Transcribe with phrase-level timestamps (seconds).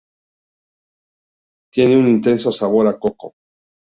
[1.71, 3.33] Tiene un intenso sabor a coco.